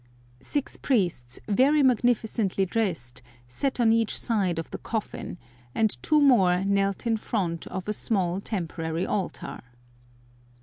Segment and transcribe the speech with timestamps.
[0.41, 5.37] Six priests, very magnificently dressed, sat on each side of the coffin,
[5.75, 9.61] and two more knelt in front of a small temporary altar.